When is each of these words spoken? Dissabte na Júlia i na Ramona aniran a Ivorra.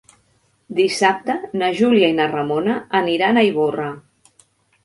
Dissabte 0.77 1.35
na 1.61 1.69
Júlia 1.81 2.09
i 2.13 2.17
na 2.21 2.27
Ramona 2.31 2.79
aniran 3.03 3.39
a 3.39 3.45
Ivorra. 3.51 3.91